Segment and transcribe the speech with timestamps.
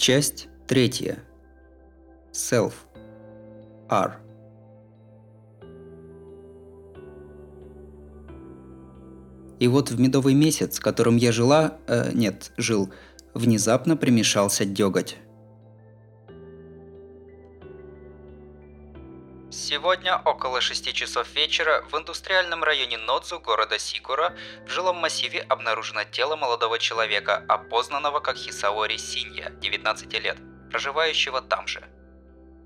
[0.00, 1.18] Часть третья.
[2.32, 2.72] Self.
[3.90, 4.18] R.
[9.58, 12.90] И вот в медовый месяц, которым я жила, э, нет, жил,
[13.34, 15.18] внезапно примешался деготь.
[20.00, 24.32] Сегодня около 6 часов вечера в индустриальном районе Нодзу города Сикура
[24.66, 30.38] в жилом массиве обнаружено тело молодого человека, опознанного как Хисаори Синья, 19 лет,
[30.70, 31.84] проживающего там же.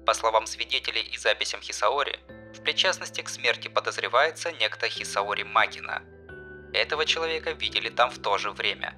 [0.06, 2.20] По словам свидетелей и записям Хисаори,
[2.56, 6.02] в причастности к смерти подозревается некто Хисаори Макина.
[6.72, 8.94] Этого человека видели там в то же время.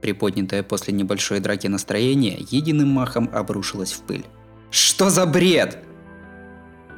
[0.00, 4.24] Приподнятое после небольшой драки настроение единым махом обрушилось в пыль.
[4.70, 5.87] Что за бред?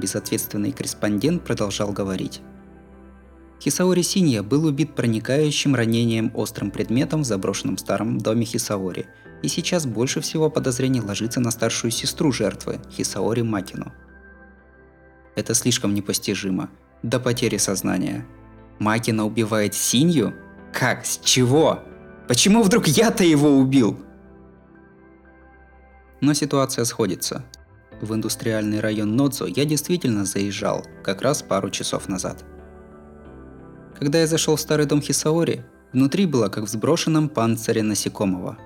[0.01, 2.41] Безответственный корреспондент продолжал говорить.
[3.61, 9.07] Хисаори Синья был убит проникающим ранением острым предметом в заброшенном старом доме Хисаори,
[9.42, 13.92] и сейчас больше всего подозрений ложится на старшую сестру жертвы, Хисаори Макину.
[15.37, 16.70] Это слишком непостижимо.
[17.03, 18.27] До потери сознания.
[18.79, 20.35] Макина убивает Синью?
[20.73, 21.05] Как?
[21.05, 21.81] С чего?
[22.27, 23.98] Почему вдруг я-то его убил?
[26.23, 27.45] Но ситуация сходится.
[28.01, 32.45] В индустриальный район Нодзо я действительно заезжал, как раз пару часов назад.
[33.98, 38.57] Когда я зашел в старый дом Хисаори, внутри было как в сброшенном панцире насекомого.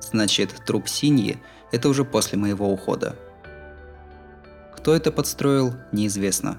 [0.00, 1.38] Значит, труп Синьи–
[1.72, 3.16] это уже после моего ухода.
[4.76, 6.58] Кто это подстроил, неизвестно.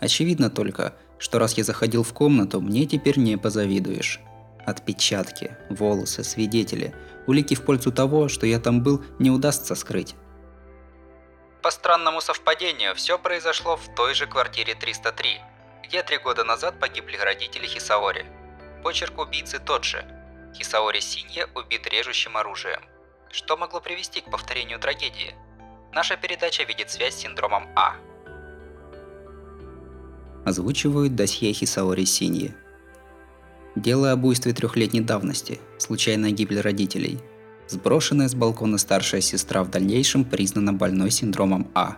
[0.00, 4.20] Очевидно только, что раз я заходил в комнату, мне теперь не позавидуешь.
[4.64, 6.94] Отпечатки, волосы, свидетели,
[7.26, 10.14] улики в пользу того, что я там был, не удастся скрыть.
[11.62, 15.40] По странному совпадению, все произошло в той же квартире 303,
[15.84, 18.26] где три года назад погибли родители Хисаори.
[18.84, 20.04] Почерк убийцы тот же.
[20.54, 22.80] Хисаори Синья убит режущим оружием.
[23.30, 25.34] Что могло привести к повторению трагедии?
[25.92, 27.96] Наша передача видит связь с синдромом А.
[30.46, 32.54] Озвучивают досье Хисаори Синьи.
[33.74, 37.20] Дело об буйстве трехлетней давности, случайная гибель родителей–
[37.68, 41.96] Сброшенная с балкона старшая сестра в дальнейшем признана больной синдромом А.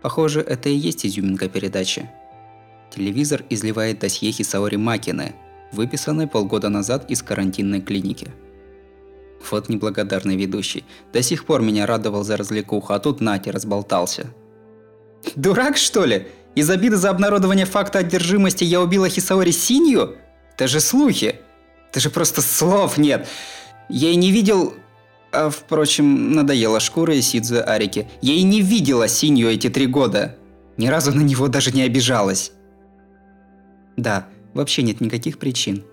[0.00, 2.10] Похоже, это и есть изюминка передачи.
[2.90, 5.34] Телевизор изливает досье Хисаори Макины,
[5.72, 8.28] выписанной полгода назад из карантинной клиники.
[9.50, 10.84] Вот неблагодарный ведущий.
[11.12, 14.32] До сих пор меня радовал за развлекуху, а тут Нати разболтался.
[15.36, 16.28] Дурак, что ли?
[16.54, 20.16] Из обиды за обнародование факта одержимости я убила Хисаори Синью?
[20.54, 21.36] Это же слухи.
[21.90, 23.28] Это же просто слов нет.
[23.90, 24.74] Я и не видел...
[25.32, 28.08] А, впрочем, надоела шкура и Сидзу Арики.
[28.20, 30.36] Я и не видела Синью эти три года.
[30.76, 32.52] Ни разу на него даже не обижалась.
[33.96, 35.84] Да, вообще нет никаких причин.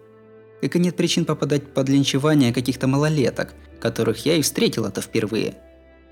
[0.62, 5.56] Как и нет причин попадать под линчевание каких-то малолеток, которых я и встретила-то впервые.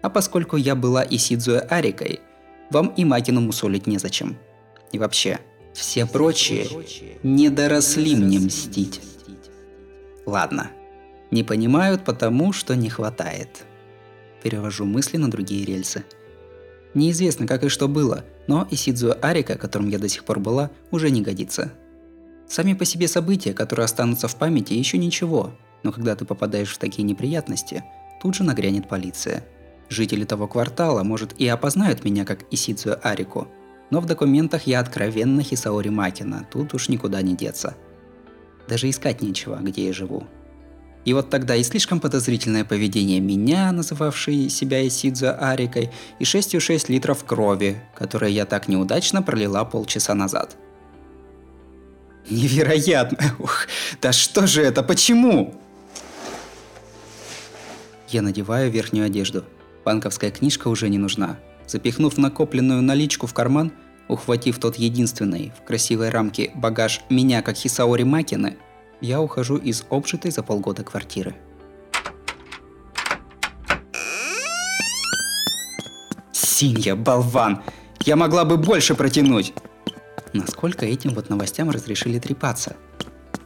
[0.03, 2.19] А поскольку я была и Сидзуэ Арикой,
[2.69, 4.37] вам и Макину мусолить незачем.
[4.91, 5.39] И вообще,
[5.73, 6.67] все прочие
[7.23, 9.01] не доросли мне мстить.
[10.27, 10.71] Ладно,
[11.31, 13.65] не понимают потому, что не хватает.
[14.43, 16.03] Перевожу мысли на другие рельсы.
[16.93, 21.09] Неизвестно, как и что было, но Исидзуо Арика, которым я до сих пор была, уже
[21.09, 21.73] не годится.
[22.47, 25.51] Сами по себе события, которые останутся в памяти, еще ничего,
[25.83, 27.83] но когда ты попадаешь в такие неприятности,
[28.21, 29.43] тут же нагрянет полиция.
[29.89, 33.47] Жители того квартала, может, и опознают меня как Исидзуо Арику,
[33.89, 37.75] но в документах я откровенно Хисаори Макина, тут уж никуда не деться.
[38.67, 40.23] Даже искать нечего, где я живу.
[41.05, 47.23] И вот тогда и слишком подозрительное поведение меня, называвшей себя Исидзо Арикой, и 6,6 литров
[47.23, 50.57] крови, которые я так неудачно пролила полчаса назад.
[52.27, 53.35] Невероятно!
[53.39, 53.67] Ух,
[54.01, 54.81] да что же это?
[54.81, 55.53] Почему?
[58.09, 59.45] Я надеваю верхнюю одежду.
[59.83, 61.37] Банковская книжка уже не нужна.
[61.67, 63.71] Запихнув накопленную наличку в карман,
[64.07, 68.57] ухватив тот единственный в красивой рамке багаж меня как Хисаори Макины,
[69.01, 71.35] я ухожу из обжитой за полгода квартиры.
[76.31, 77.61] Синья, болван!
[78.05, 79.53] Я могла бы больше протянуть!
[80.33, 82.75] Насколько этим вот новостям разрешили трепаться?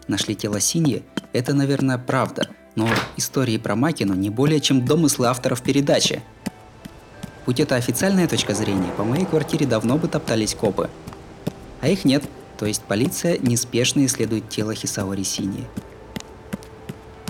[0.08, 1.04] Нашли тело Синьи–
[1.34, 6.24] это, наверное, правда, но истории про Макину не более чем домыслы авторов передачи.
[7.46, 10.90] Будь это официальная точка зрения, по моей квартире давно бы топтались копы.
[11.82, 12.24] А их нет–
[12.60, 15.64] то есть полиция неспешно исследует тело Хисаори Сини.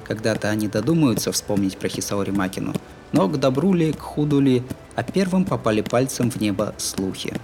[0.03, 2.73] Когда-то они додумаются вспомнить про Хисаори Макину,
[3.11, 4.63] но к добру ли, к худу ли,
[4.95, 7.35] а первым попали пальцем в небо слухи.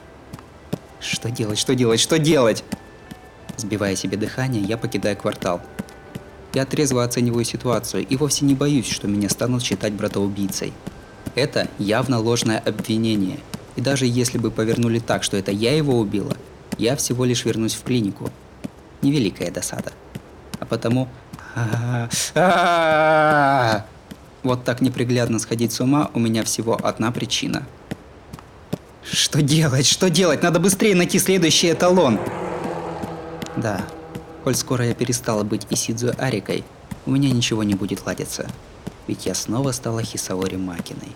[1.00, 2.64] Что делать, что делать, что делать?
[3.56, 5.62] Сбивая себе дыхание, я покидаю квартал.
[6.56, 10.74] Я трезво оцениваю ситуацию и вовсе не боюсь, что меня станут считать братоубийцей.
[11.36, 13.38] Это явно ложное обвинение.
[13.76, 16.36] И даже если бы повернули так, что это я его убила,
[16.78, 18.30] я всего лишь вернусь в клинику.
[19.02, 19.92] Невеликая досада.
[20.60, 21.08] А потому...
[24.44, 27.64] Вот так неприглядно сходить с ума у меня всего одна причина.
[29.04, 29.88] Что делать?
[29.88, 30.44] Что делать?
[30.44, 32.20] Надо быстрее найти следующий эталон.
[33.58, 33.84] Да,
[34.44, 36.64] коль скоро я перестала быть Исидзу Арикой,
[37.08, 38.48] у меня ничего не будет ладиться.
[39.08, 41.10] Ведь я снова стала Хисаори Макиной.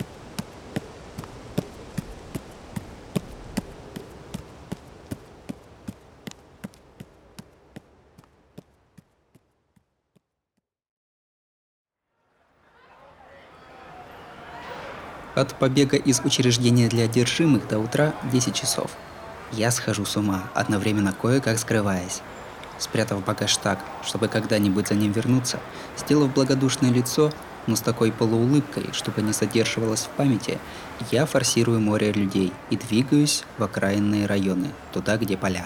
[15.40, 18.90] От побега из учреждения для одержимых до утра 10 часов.
[19.52, 22.20] Я схожу с ума, одновременно кое-как скрываясь.
[22.76, 25.58] Спрятав багаж так, чтобы когда-нибудь за ним вернуться,
[25.96, 27.32] сделав благодушное лицо,
[27.66, 30.58] но с такой полуулыбкой, чтобы не задерживалось в памяти,
[31.10, 35.64] я форсирую море людей и двигаюсь в окраинные районы, туда, где поля.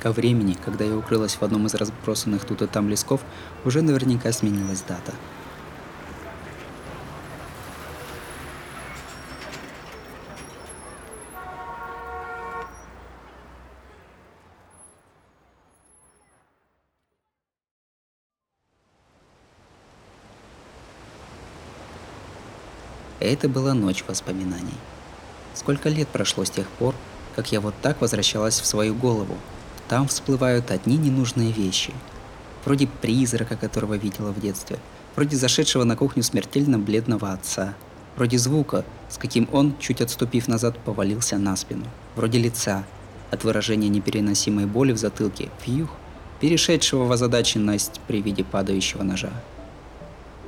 [0.00, 3.20] Ко времени, когда я укрылась в одном из разбросанных тут и там лесков,
[3.64, 5.12] уже наверняка сменилась дата–
[23.28, 24.78] Это была ночь воспоминаний.
[25.52, 26.94] Сколько лет прошло с тех пор,
[27.36, 29.36] как я вот так возвращалась в свою голову.
[29.86, 31.92] Там всплывают одни ненужные вещи.
[32.64, 34.78] Вроде призрака, которого видела в детстве.
[35.14, 37.74] Вроде зашедшего на кухню смертельно бледного отца.
[38.16, 41.84] Вроде звука, с каким он, чуть отступив назад, повалился на спину.
[42.16, 42.84] Вроде лица,
[43.30, 45.90] от выражения непереносимой боли в затылке, фьюх,
[46.40, 49.32] перешедшего в озадаченность при виде падающего ножа.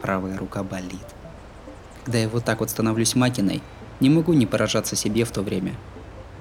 [0.01, 1.20] Правая рука болит.
[2.05, 3.63] Когда я вот так вот становлюсь макиной,
[4.01, 5.75] не могу не поражаться себе в то время.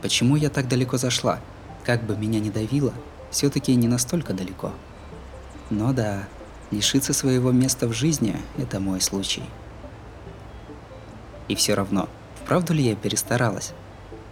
[0.02, 1.40] Почему я так далеко зашла?
[1.84, 2.94] Как бы меня ни давило,
[3.32, 4.72] все-таки не настолько далеко.
[5.70, 6.24] Но да,
[6.72, 9.44] лишиться своего места в жизни– это мой случай.
[11.48, 12.08] И все равно,
[12.42, 13.74] вправду ли я перестаралась?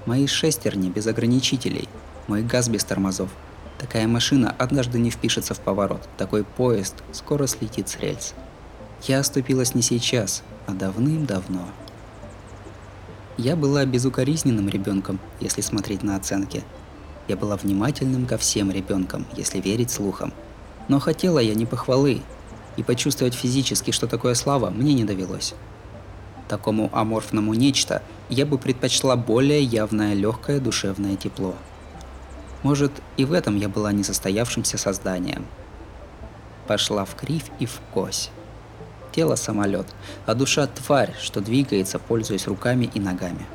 [0.06, 1.90] Мои шестерни без ограничителей,
[2.28, 3.30] мой газ без тормозов.
[3.78, 8.34] Такая машина однажды не впишется в поворот, такой поезд скоро слетит с рельс.
[9.04, 11.66] Я оступилась не сейчас, а давным-давно.
[13.38, 16.64] Я была безукоризненным ребенком, если смотреть на оценки.
[17.28, 20.34] Я была внимательным ко всем ребенкам, если верить слухам.
[20.88, 22.22] Но хотела я не похвалы,
[22.76, 25.56] и почувствовать физически, что такое слава, мне не довелось.
[26.48, 31.56] Такому аморфному нечто я бы предпочла более явное легкое душевное тепло.
[32.64, 35.46] Может, и в этом я была несостоявшимся созданием.
[36.68, 38.32] Пошла в кривь и в кось
[39.18, 39.88] тело самолет,
[40.28, 43.48] а душа тварь, что двигается, пользуясь руками и ногами.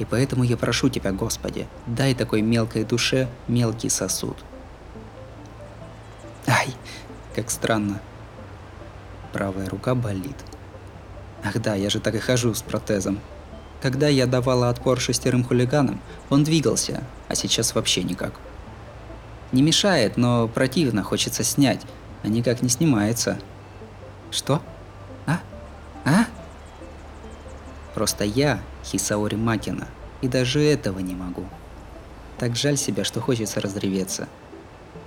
[0.00, 4.36] И поэтому я прошу Тебя, Господи, дай такой мелкой душе мелкий сосуд.
[6.48, 6.66] Ай,
[7.36, 8.00] как странно.
[9.32, 10.36] Правая рука болит.
[11.44, 13.20] Ах да, я же так и хожу с протезом.
[13.80, 18.32] Когда я давала отпор шестерым хулиганам, он двигался, а сейчас вообще никак.
[19.52, 21.82] Не мешает, но противно, хочется снять,
[22.24, 23.38] а никак не снимается.
[24.30, 24.62] Что?
[25.26, 25.40] А?
[26.04, 26.26] А?
[27.94, 29.88] Просто я Хисаори Макина,
[30.20, 31.44] и даже этого не могу.
[32.38, 34.28] Так жаль себя, что хочется разреветься.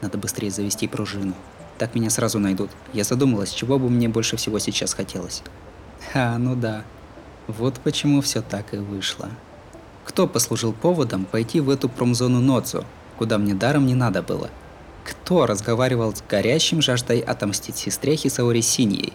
[0.02, 1.34] Надо быстрее завести пружину.
[1.78, 2.70] Так меня сразу найдут.
[2.94, 5.42] Я задумалась, чего бы мне больше всего сейчас хотелось.
[6.14, 6.84] А, ну да.
[7.48, 9.30] Вот почему все так и вышло.
[10.06, 12.84] Кто послужил поводом пойти в эту промзону Ноцу,
[13.18, 14.50] куда мне даром не надо было–
[15.04, 19.14] кто разговаривал с горящим жаждой отомстить сестре Хисаори Синьей?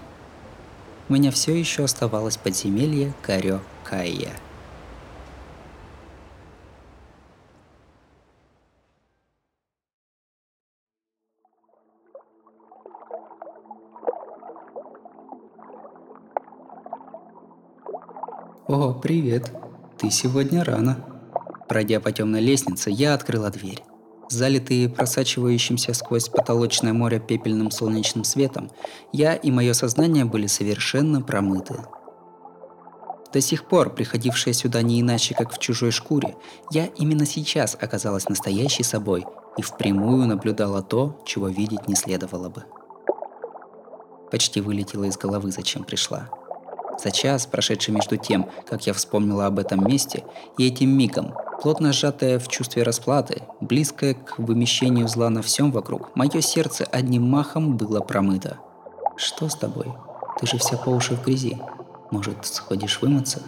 [1.09, 4.33] У меня все еще оставалось подземелье Карё Кайя.
[18.69, 19.53] О, привет.
[19.97, 20.99] Ты сегодня рано.
[21.69, 23.81] Пройдя по темной лестнице, я открыла дверь.
[24.29, 28.71] Залитые просачивающимся сквозь потолочное море пепельным солнечным светом,
[29.13, 31.77] я и мое сознание были совершенно промыты.
[33.33, 36.37] До сих пор, приходившая сюда не иначе, как в чужой шкуре,
[36.71, 42.65] я именно сейчас оказалась настоящей собой и впрямую наблюдала то, чего видеть не следовало бы.
[44.31, 46.31] Почти вылетела из головы, зачем пришла.
[47.03, 50.25] За час, прошедший между тем, как я вспомнила об этом месте,
[50.59, 56.15] и этим мигом, плотно сжатая в чувстве расплаты, Близкое к вымещению зла на всем вокруг,
[56.15, 58.59] мое сердце одним махом было промыто.
[59.17, 59.87] «Что с тобой?
[60.39, 61.59] Ты же вся по уши в грязи.
[62.11, 63.43] Может, сходишь вымыться?»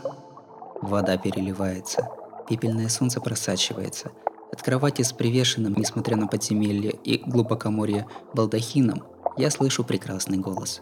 [0.81, 2.09] Вода переливается.
[2.49, 4.11] Пепельное солнце просачивается.
[4.51, 9.05] От кровати с привешенным, несмотря на подземелье и глубокоморье, балдахином,
[9.37, 10.81] я слышу прекрасный голос.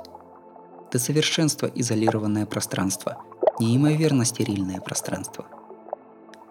[0.93, 3.19] До совершенства изолированное пространство,
[3.59, 5.47] неимоверно стерильное пространство.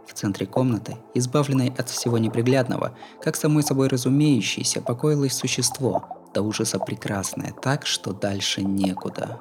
[0.07, 6.79] В центре комнаты, избавленной от всего неприглядного, как самой собой разумеющееся, покоилось существо, до ужаса
[6.79, 9.39] прекрасное, так, что дальше некуда.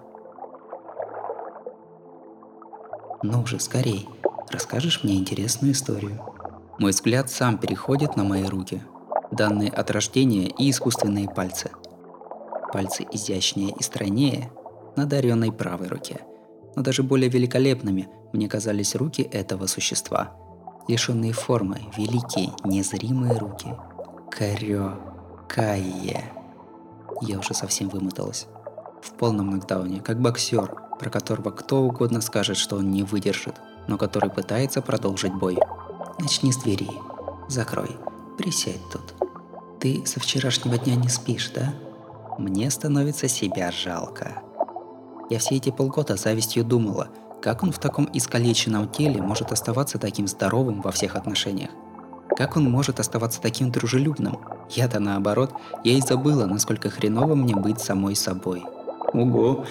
[3.22, 4.08] Ну же, скорей,
[4.50, 6.22] расскажешь мне интересную историю.
[6.78, 8.82] Мой взгляд сам переходит на мои руки,
[9.30, 11.70] данные от рождения и искусственные пальцы.
[12.72, 14.50] Пальцы изящнее и стройнее
[14.96, 16.20] на даренной правой руке.
[16.76, 20.36] Но даже более великолепными мне казались руки этого существа.
[20.86, 23.74] Лишенные формы, великие, незримые руки.
[24.30, 24.92] Карё,
[25.48, 26.30] Кайе.
[27.22, 28.46] Я уже совсем вымоталась.
[29.02, 33.54] В полном нокдауне, как боксер, про которого кто угодно скажет, что он не выдержит,
[33.86, 35.56] но который пытается продолжить бой.
[36.18, 36.90] Начни с двери.
[37.48, 37.96] Закрой.
[38.36, 39.14] Присядь тут.
[39.80, 41.74] Ты со вчерашнего дня не спишь, да?
[42.38, 44.42] Мне становится себя жалко.
[45.30, 47.08] Я все эти полгода завистью думала,
[47.44, 51.68] как он в таком искалеченном теле может оставаться таким здоровым во всех отношениях.
[52.38, 54.38] Как он может оставаться таким дружелюбным?
[54.70, 55.52] Я-то наоборот,
[55.84, 58.64] я и забыла, насколько хреново мне быть самой собой.
[59.12, 59.66] Угу,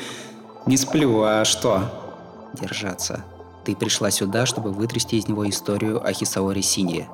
[0.68, 2.52] не сплю, а что?
[2.54, 3.26] Держаться.
[3.66, 7.10] Ты пришла сюда, чтобы вытрясти из него историю о Хисаори Синье.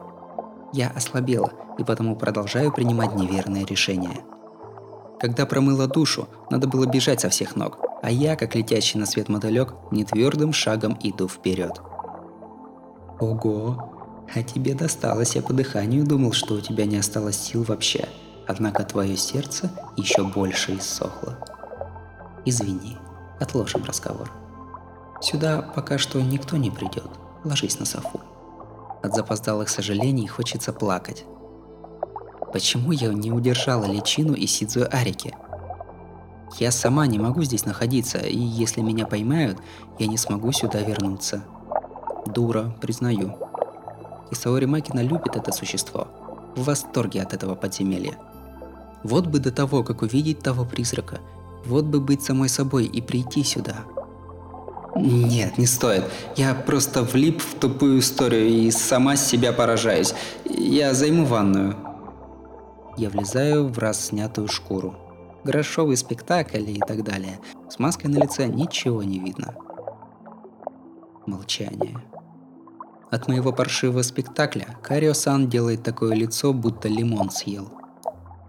[0.73, 4.19] Я ослабела и потому продолжаю принимать неверные решения.
[5.21, 9.29] Когда промыла душу, надо было бежать со всех ног, а я, как летящий на свет
[9.29, 11.81] мотылек, нетвердым шагом иду вперед.
[13.19, 13.93] Ого,
[14.33, 18.07] а тебе досталось, я по дыханию думал, что у тебя не осталось сил вообще.
[18.47, 21.37] Однако твое сердце еще больше иссохло.
[22.45, 22.97] Извини,
[23.39, 24.31] отложим разговор.
[25.21, 27.09] Сюда пока что никто не придет.
[27.43, 28.21] Ложись на софу.
[29.03, 31.25] От запоздалых сожалений хочется плакать.
[32.51, 35.35] Почему я не удержала личину и Сидзу Арики?
[36.57, 39.59] Я сама не могу здесь находиться, и если меня поймают,
[39.99, 41.43] я не смогу сюда вернуться.
[42.25, 43.35] Дура, признаю.
[44.31, 46.07] И Саори Макина любит это существо.
[46.55, 48.17] В восторге от этого подземелья.
[49.03, 51.19] Вот бы до того, как увидеть того призрака.
[51.65, 53.75] Вот бы быть самой собой и прийти сюда–
[54.95, 56.03] нет, не стоит.
[56.35, 60.13] Я просто влип в тупую историю и сама себя поражаюсь.
[60.45, 61.75] Я займу ванную.
[62.97, 64.95] Я влезаю в раз снятую шкуру.
[65.43, 67.39] Грошовый спектакль и так далее.
[67.69, 69.55] С маской на лице ничего не видно.
[71.25, 72.01] Молчание.
[73.11, 77.69] От моего паршивого спектакля Карио-сан делает такое лицо, будто лимон съел.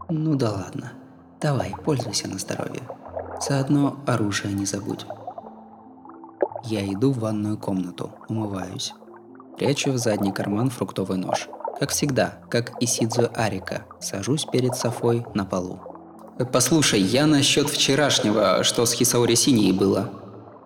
[0.09, 0.93] Ну да ладно.
[1.41, 2.83] Давай, пользуйся на здоровье.
[3.41, 5.07] Заодно оружие не забудь.
[6.65, 8.93] Я иду в ванную комнату, умываюсь.
[9.57, 11.49] Прячу в задний карман фруктовый нож.
[11.79, 15.90] Как всегда, как и Сидзу Арика, сажусь перед Софой на полу.
[16.45, 20.11] «Послушай, я насчет вчерашнего, что с Хисаори Синей было».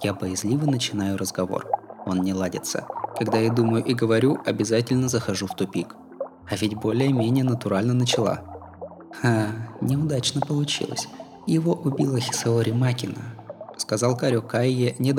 [0.02, 1.66] Я боязливо начинаю разговор.
[2.06, 2.86] Он не ладится.
[3.18, 5.96] Когда я думаю и говорю, обязательно захожу в тупик.
[6.48, 8.42] А ведь более-менее натурально начала.
[9.20, 9.48] Ха,
[9.80, 11.08] неудачно получилось.
[11.46, 13.22] Его убила Хисаори Макина,
[13.76, 15.12] сказал Карю Кайе, не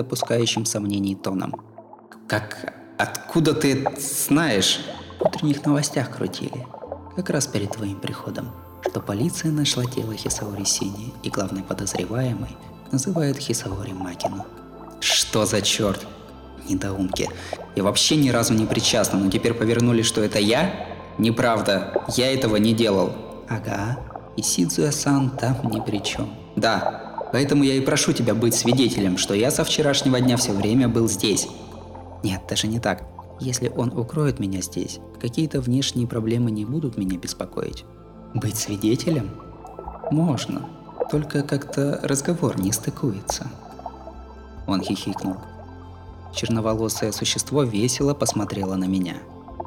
[0.66, 1.54] сомнений тоном.
[2.28, 2.74] «Как?
[2.98, 4.80] Откуда ты знаешь?»
[5.20, 6.66] В утренних новостях крутили.
[7.16, 8.52] Как раз перед твоим приходом.
[8.90, 12.56] Что полиция нашла тело Хисаори Сини, и главный подозреваемый
[12.92, 14.46] называют Хисаори Макину.
[15.00, 16.06] Что за черт?
[16.70, 17.30] Недоумки.
[17.76, 20.88] Я вообще ни разу не причастна, но теперь повернули, что это я?
[21.18, 23.12] Неправда, я этого не делал.
[23.50, 24.00] Ага,
[24.38, 26.30] и Сидзуя-сан там ни при чем.
[26.56, 30.88] Да, Поэтому я и прошу тебя быть свидетелем, что я со вчерашнего дня все время
[30.88, 31.50] был здесь.
[32.24, 33.04] Нет, даже не так.
[33.42, 37.84] Если он укроет меня здесь, какие-то внешние проблемы не будут меня беспокоить.
[38.36, 39.32] Быть свидетелем?
[40.12, 40.68] Можно.
[41.10, 43.48] Только как-то разговор не стыкуется.
[44.68, 45.38] Он хихикнул.
[46.34, 49.16] Черноволосое существо весело посмотрело на меня.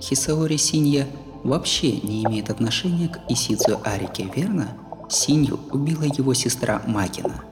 [0.02, 1.06] Хисаори Синья
[1.44, 4.76] вообще не имеет отношения к Исидзу Арике, верно?
[5.08, 7.42] Синью убила его сестра Макина.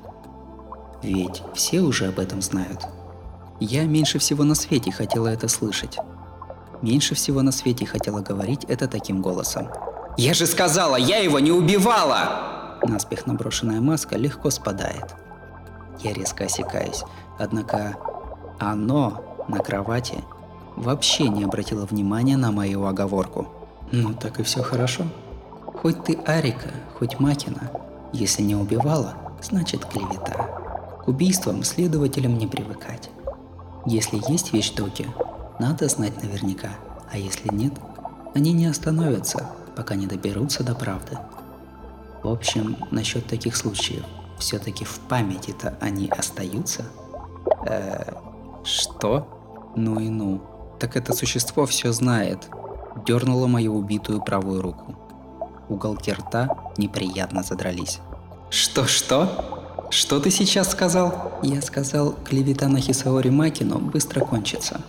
[1.03, 2.83] Ведь все уже об этом знают.
[3.59, 5.97] Я меньше всего на свете хотела это слышать.
[6.83, 9.69] Меньше всего на свете хотела говорить это таким голосом.
[10.17, 15.15] «Я же сказала, я его не убивала!» Наспех наброшенная маска легко спадает.
[16.03, 17.03] Я резко осекаюсь,
[17.39, 17.97] однако
[18.59, 20.25] оно на кровати
[20.77, 23.49] вообще не обратило внимания на мою оговорку.
[23.93, 25.05] Ну так и все хорошо.
[25.65, 27.71] Хоть ты Арика, хоть Макина,
[28.13, 30.49] если не убивала, значит клевета.
[31.05, 33.11] К убийствам следователям не привыкать.
[33.85, 35.07] Если есть вещдоки,
[35.59, 36.71] надо знать наверняка,
[37.11, 37.75] а если нет,
[38.35, 41.19] они не остановятся, пока не доберутся до правды.
[42.23, 44.05] В общем, насчет таких случаев,
[44.39, 46.85] все-таки в памяти-то они остаются?
[47.69, 48.13] Э,
[48.65, 49.73] что?
[49.77, 50.41] Ну и ну.
[50.81, 52.49] Так это существо все знает.
[53.07, 54.97] Дернуло мою убитую правую руку.
[55.69, 58.01] Уголки рта неприятно задрались.
[58.51, 59.89] Что-что?
[59.91, 61.39] Что ты сейчас сказал?
[61.43, 64.81] Я сказал, клевета на Хисаори Макину быстро кончится.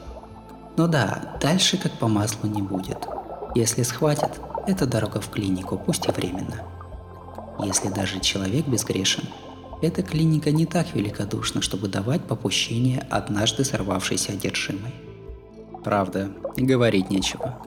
[0.76, 3.08] Но да, дальше как по маслу не будет.
[3.56, 6.64] Если схватят, это дорога в клинику, пусть и временно.
[7.64, 9.24] Если даже человек безгрешен,
[9.82, 14.94] эта клиника не так великодушна, чтобы давать попущение однажды сорвавшейся одержимой.
[15.84, 17.58] Правда, говорить нечего.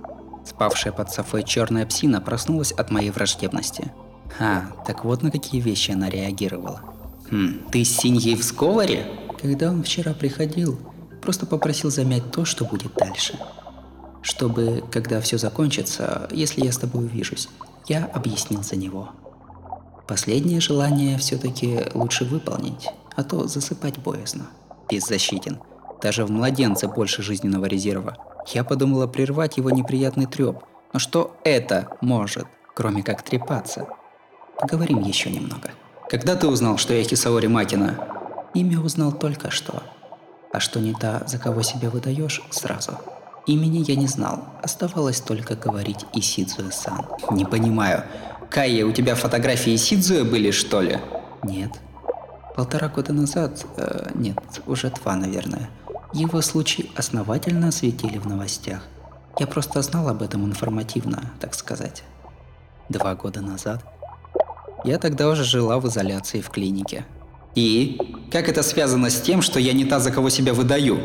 [0.45, 3.93] Спавшая под софой черная псина проснулась от моей враждебности.
[4.39, 6.83] А, так вот на какие вещи она реагировала.
[7.31, 9.07] Хм, ты Синьей в сговоре?
[9.41, 10.79] Когда он вчера приходил,
[11.23, 13.39] просто попросил замять то, что будет дальше.
[14.23, 17.49] Чтобы, когда все закончится, если я с тобой увижусь,
[17.89, 19.11] я объяснил за него.
[20.07, 24.49] Последнее желание все-таки лучше выполнить, а то засыпать боязно.
[24.91, 25.59] Беззащитен.
[26.03, 28.17] Даже в младенце больше жизненного резерва.
[28.49, 30.65] Я подумала прервать его неприятный треп.
[30.93, 33.87] Но что это может, кроме как трепаться?
[34.59, 35.71] Поговорим еще немного.
[36.09, 37.99] Когда ты узнал, что я Хисаори Макина?
[38.53, 39.83] Имя узнал только что.
[40.53, 42.99] А что не та, за кого себя выдаешь, сразу.
[43.51, 47.05] Имени я не знал, оставалось только говорить Исидзуэ-сан.
[47.33, 48.05] Не понимаю,
[48.49, 51.01] Кайя, у тебя фотографии Сидзуя были, что ли?
[51.43, 51.73] Нет.
[52.55, 55.69] Полтора года назад, э, нет, уже два, наверное,
[56.13, 58.85] его случай основательно осветили в новостях.
[59.41, 62.05] Я просто знал об этом информативно, так сказать.
[62.89, 63.85] Два года назад
[64.85, 67.05] я тогда уже жила в изоляции в клинике.
[67.57, 67.99] И?
[68.31, 71.01] Как это связано с тем, что я не та, за кого себя выдаю?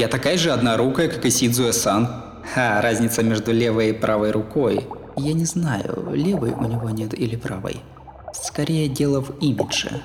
[0.00, 2.08] Я такая же однорукая, как и Сидзуэ-сан.
[2.54, 4.86] Ха, разница между левой и правой рукой.
[5.18, 7.82] Я не знаю, левой у него нет или правой.
[8.32, 10.00] Скорее дело в имидже.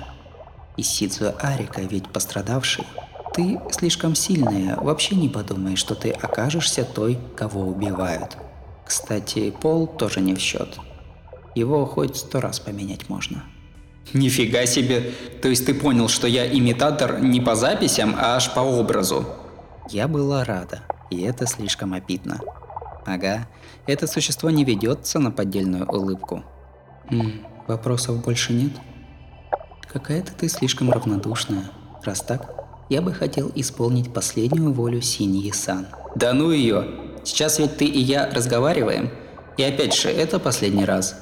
[0.76, 2.84] И Сидзуэ Арика ведь пострадавший.
[3.32, 8.36] Ты слишком сильная, вообще не подумай, что ты окажешься той, кого убивают.
[8.84, 10.76] Кстати, пол тоже не в счет.
[11.54, 13.44] Его хоть сто раз поменять можно.
[14.12, 15.14] Нифига себе!
[15.40, 19.24] То есть ты понял, что я имитатор не по записям, а аж по образу?
[19.90, 22.40] Я была рада, и это слишком обидно.
[23.04, 23.46] Ага,
[23.86, 26.42] это существо не ведется на поддельную улыбку.
[27.10, 28.72] М, вопросов больше нет?
[29.92, 31.70] Какая-то ты слишком равнодушная.
[32.02, 35.86] Раз так, я бы хотел исполнить последнюю волю Синьи Сан.
[36.16, 36.86] Да ну ее!
[37.22, 39.10] Сейчас ведь ты и я разговариваем.
[39.56, 41.18] И опять же, это последний раз.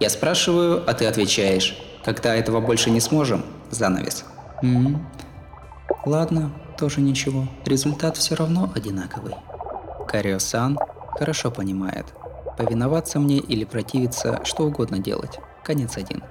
[0.00, 1.76] Я спрашиваю, а ты отвечаешь.
[2.04, 4.24] Когда этого больше не сможем, занавес.
[4.62, 5.00] Угу.
[6.06, 7.46] Ладно, тоже ничего.
[7.64, 9.34] Результат все равно одинаковый.
[10.06, 10.78] Карио-сан
[11.18, 12.06] хорошо понимает.
[12.56, 15.40] Повиноваться мне или противиться, что угодно делать.
[15.64, 16.22] Конец один.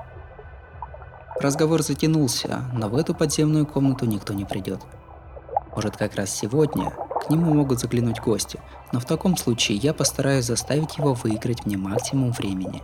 [1.40, 4.82] Разговор затянулся, но в эту подземную комнату никто не придет.
[5.76, 8.60] Может, как раз сегодня к нему могут заглянуть гости,
[8.92, 12.84] но в таком случае я постараюсь заставить его выиграть мне максимум времени.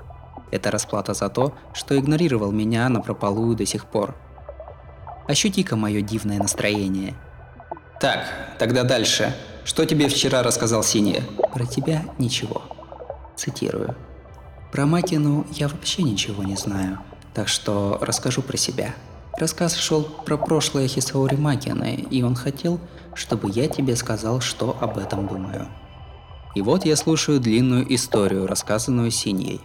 [0.51, 4.15] Это расплата за то, что игнорировал меня на прополую до сих пор.
[5.27, 7.15] Ощути-ка мое дивное настроение.
[7.99, 8.25] Так,
[8.57, 9.35] тогда дальше.
[9.65, 11.21] Что тебе вчера рассказал Синия?
[11.53, 12.61] Про тебя ничего.
[13.35, 13.95] Цитирую.
[14.71, 16.99] Про Макину я вообще ничего не знаю,
[17.33, 18.93] так что расскажу про себя.
[19.37, 22.79] Рассказ шел про прошлое Хисаори Макины, и он хотел,
[23.15, 25.67] чтобы я тебе сказал, что об этом думаю.
[26.55, 29.61] И вот я слушаю длинную историю, рассказанную Синьей.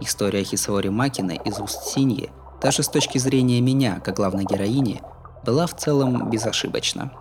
[0.00, 5.00] История Хисаори Макины из уст Синьи, даже с точки зрения меня, как главной героини,
[5.44, 7.12] была в целом безошибочна.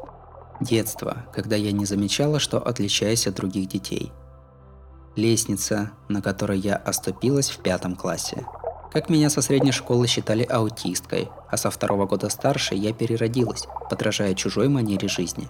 [0.62, 4.12] Детство, когда я не замечала, что отличаюсь от других детей.
[5.16, 8.46] Лестница, на которой я оступилась в пятом классе.
[8.94, 14.36] Как меня со средней школы считали аутисткой, а со второго года старше я переродилась, подражая
[14.36, 15.50] чужой манере жизни.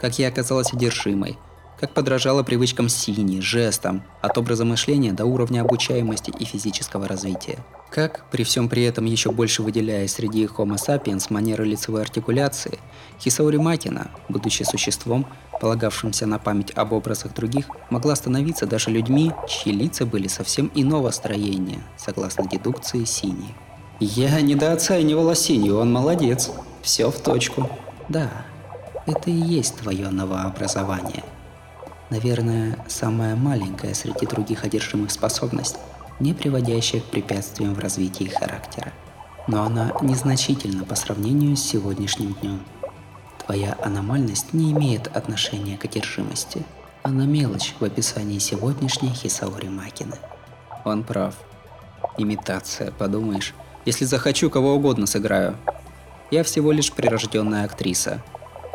[0.00, 1.36] Как я оказалась одержимой,
[1.78, 7.58] как подражала привычкам сини, жестам, от образа мышления до уровня обучаемости и физического развития.
[7.90, 12.78] Как, при всем при этом еще больше выделяясь среди Homo sapiens манеры лицевой артикуляции,
[13.20, 15.26] Хисаори Макина, будучи существом,
[15.60, 21.10] полагавшимся на память об образах других, могла становиться даже людьми, чьи лица были совсем иного
[21.10, 23.54] строения, согласно дедукции Сини.
[24.00, 26.50] Я недооценивала Синью, он молодец.
[26.82, 27.68] Все в точку.
[28.08, 28.30] Да,
[29.06, 31.24] это и есть твое новообразование–
[32.10, 35.76] Наверное, самая маленькая среди других одержимых способность,
[36.20, 38.92] не приводящая к препятствиям в развитии характера.
[39.46, 42.60] Но она незначительна по сравнению с сегодняшним днем.
[43.44, 46.64] Твоя аномальность не имеет отношения к одержимости.
[47.02, 50.16] Она мелочь в описании сегодняшней Хисаори Макины.
[50.84, 51.34] Он прав.
[52.16, 53.54] Имитация, подумаешь.
[53.84, 55.56] Если захочу, кого угодно сыграю.
[56.30, 58.22] Я всего лишь прирожденная актриса.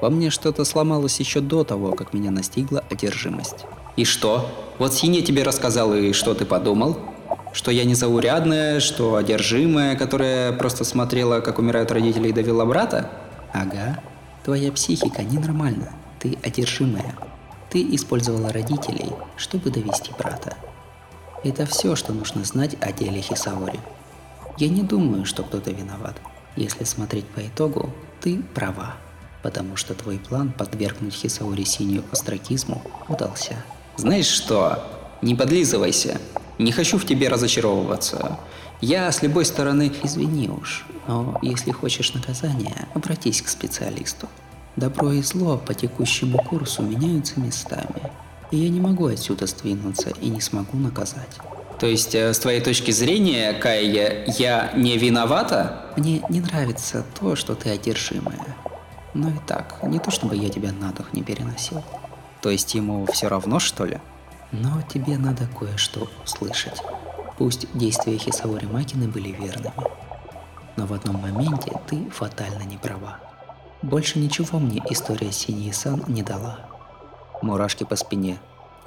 [0.04, 3.63] Во мне что-то сломалось еще до того, как меня настигла одержимость.
[3.96, 4.50] И что?
[4.78, 6.98] Вот Синя тебе рассказал, и что ты подумал?
[7.54, 13.12] Что я незаурядная, что одержимая, которая просто смотрела, как умирают родители и довела брата?
[13.54, 13.98] Ага.
[14.44, 15.94] Твоя психика ненормальна.
[16.20, 17.16] Ты одержимая.
[17.70, 20.58] Ты использовала родителей, чтобы довести брата.
[21.46, 23.80] Это все, что нужно знать о деле Хисаори.
[24.58, 26.18] Я не думаю, что кто-то виноват.
[26.58, 27.89] Если смотреть по итогу,
[28.20, 28.96] ты права,
[29.43, 33.63] потому что твой план подвергнуть Хисаори Синью остракизму удался.
[33.97, 34.84] Знаешь что?
[35.21, 36.19] Не подлизывайся.
[36.58, 38.39] Не хочу в тебе разочаровываться.
[38.82, 39.91] Я с любой стороны...
[40.03, 44.27] Извини уж, но если хочешь наказания, обратись к специалисту.
[44.75, 48.12] Добро и зло по текущему курсу меняются местами.
[48.51, 51.38] И я не могу отсюда сдвинуться и не смогу наказать.
[51.79, 55.93] То есть, э, с твоей точки зрения, Кайя, я не виновата?
[55.97, 58.56] Мне не нравится то, что ты одержимая.
[59.13, 61.84] Но и так, не то чтобы я тебя на дух не переносил.
[62.41, 63.99] То есть ему все равно, что ли?
[64.52, 66.82] Но тебе надо кое-что услышать.
[67.38, 69.73] Пусть действия Хисаори Макины были верными,
[70.78, 73.19] но в одном моменте ты фатально не права.
[73.82, 76.60] Больше ничего мне история Синьи Сан не дала.
[77.41, 78.39] Мурашки по спине.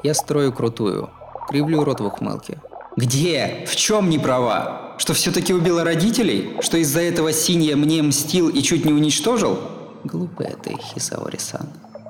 [0.03, 1.11] Я строю крутую,
[1.49, 2.61] кривлю рот в ухмылке.
[2.97, 3.67] Где?
[3.69, 4.95] В чем не права?
[4.99, 6.57] Что все-таки убила родителей?
[6.61, 9.59] Что из-за этого Синья мне мстил и чуть не уничтожил?
[10.07, 11.67] Глупая ты, Хисаори-сан.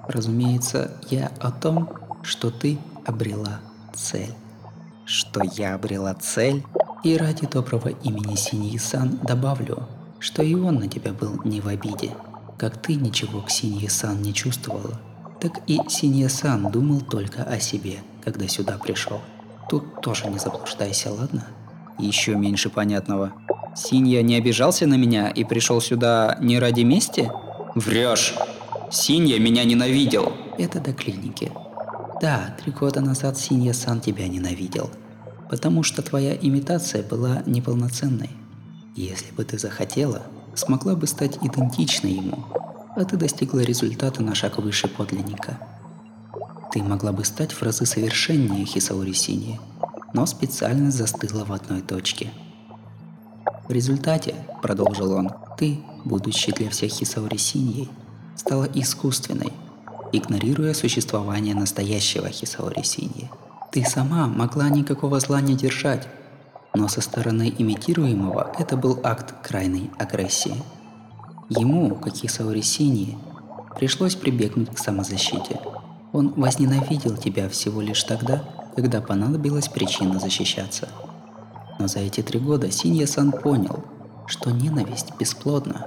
[0.06, 1.88] Разумеется, я о том,
[2.22, 3.60] что ты обрела
[3.94, 4.34] цель.
[5.06, 6.62] Что я обрела цель?
[7.04, 12.10] И ради доброго имени Синьи-сан добавлю, что и он на тебя был не в обиде.
[12.58, 15.00] Как ты ничего к Синьи-сан не чувствовала,
[15.40, 19.22] так и Синья-сан думал только о себе, когда сюда пришел.
[19.70, 21.46] Тут тоже не заблуждайся, ладно?
[21.98, 23.32] Еще меньше понятного.
[23.74, 27.30] Синья не обижался на меня и пришел сюда не ради мести?
[27.76, 28.34] Врешь.
[28.90, 30.32] Синья меня ненавидел.
[30.58, 31.52] Это до клиники.
[32.20, 34.90] Да, три года назад Синья сам тебя ненавидел.
[35.48, 38.30] Потому что твоя имитация была неполноценной.
[38.96, 40.22] Если бы ты захотела,
[40.56, 42.46] смогла бы стать идентичной ему,
[42.96, 45.60] а ты достигла результата на шаг выше подлинника–
[46.76, 49.58] ты могла бы стать в разы совершеннее Хисаури Синьи,
[50.12, 52.34] но специально застыла в одной точке.
[53.66, 57.88] В результате, продолжил он, ты, будучи для всех Хисаури Синьей,
[58.36, 59.52] стала искусственной,
[60.12, 63.30] игнорируя существование настоящего Хисаури Синьи.
[63.72, 66.08] Ты сама могла никакого зла не держать,
[66.74, 70.62] но со стороны имитируемого это был акт крайней агрессии.
[71.48, 73.16] Ему, как Хисаури Синьи,
[73.76, 75.60] пришлось прибегнуть к самозащите–
[76.16, 78.42] он возненавидел тебя всего лишь тогда,
[78.74, 80.88] когда понадобилась причина защищаться.
[81.78, 83.84] Но за эти три года Синья-сан понял,
[84.26, 85.86] что ненависть бесплодна,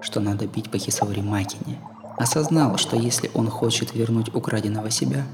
[0.00, 1.78] что надо бить по Хисаури Макине.
[2.16, 5.24] Осознал, что если он хочет вернуть украденного себя,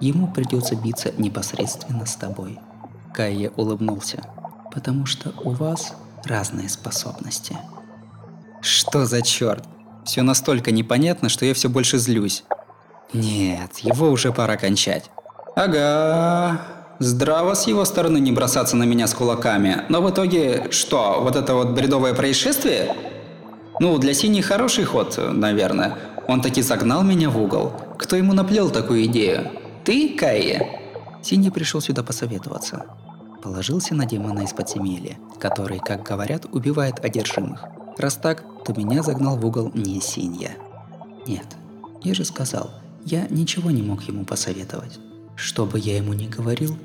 [0.00, 2.58] ему придется биться непосредственно с тобой.
[3.12, 4.22] Кайя улыбнулся,
[4.72, 7.56] потому что у вас разные способности.
[8.62, 9.64] Что за черт?
[10.04, 12.44] Все настолько непонятно, что я все больше злюсь.
[13.12, 15.10] Нет, его уже пора кончать.
[15.54, 16.60] Ага,
[17.02, 19.82] здраво с его стороны не бросаться на меня с кулаками.
[19.88, 22.94] Но в итоге, что, вот это вот бредовое происшествие?
[23.80, 25.98] Ну, для Синий хороший ход, наверное.
[26.28, 27.72] Он таки загнал меня в угол.
[27.98, 29.50] Кто ему наплел такую идею?
[29.84, 30.80] Ты, Кайя?
[31.22, 32.86] Синий пришел сюда посоветоваться.
[33.42, 37.64] Положился на демона из подземелья, который, как говорят, убивает одержимых.
[37.98, 40.50] Раз так, то меня загнал в угол не Синья.
[41.26, 41.46] Нет,
[42.02, 42.70] я же сказал,
[43.04, 45.00] я ничего не мог ему посоветовать.
[45.34, 46.76] Что бы я ему ни говорил,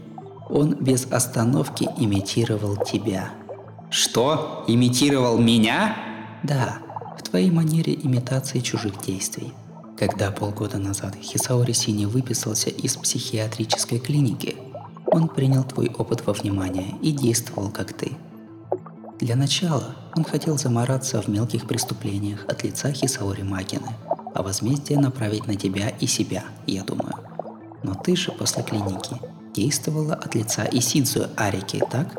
[0.50, 3.32] он без остановки имитировал тебя.
[3.90, 4.64] Что?
[4.68, 5.96] Имитировал меня?
[6.44, 6.78] Да,
[7.18, 9.54] в твоей манере имитации чужих действий.
[9.98, 14.56] Когда полгода назад Хисаори Сини выписался из психиатрической клиники,
[15.08, 18.12] он принял твой опыт во внимание и действовал как ты.
[19.20, 23.96] Для начала он хотел замораться в мелких преступлениях от лица Хисаори Макины–
[24.38, 27.16] а возмездие направить на тебя и себя, я думаю.
[27.82, 29.20] Но ты же после клиники
[29.58, 32.16] действовала от лица Исидзу Арики, так?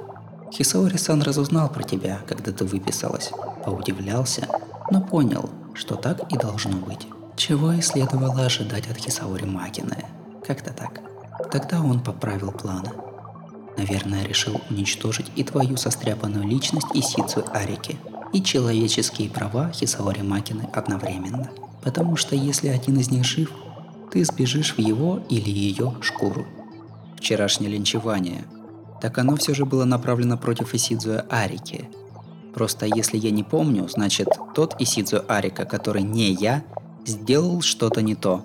[0.52, 3.30] Хисаори-сан разузнал про тебя, когда ты выписалась,
[3.64, 4.48] поудивлялся,
[4.90, 7.06] но понял, что так и должно быть.
[7.36, 10.04] Чего и следовало ожидать от Хисаори Макины.
[10.44, 11.00] Как-то так.
[11.52, 12.90] Тогда он поправил планы.
[13.76, 17.96] Наверное, решил уничтожить и твою состряпанную личность Исицу Арики,
[18.32, 21.48] и человеческие права Хисаори Макины одновременно.
[21.84, 23.52] Потому что если один из них жив,
[24.10, 26.44] ты сбежишь в его или ее шкуру.
[27.18, 28.44] Вчерашнее линчевание.
[29.00, 31.88] Так оно все же было направлено против Исидзуя Арики.
[32.54, 36.62] Просто если я не помню, значит тот Исидзу Арика, который не я,
[37.04, 38.44] сделал что-то не то.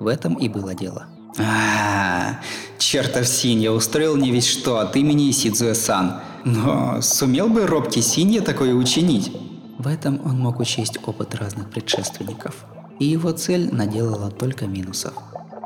[0.00, 1.06] В этом и было дело.
[1.38, 2.40] А,
[2.78, 6.20] чертов Синья устроил не весь что от имени Исидзуэ-сан.
[6.44, 9.32] Но сумел бы робкий Синья такое учинить?
[9.78, 12.64] В этом он мог учесть опыт разных предшественников.
[12.98, 15.14] И его цель наделала только минусов.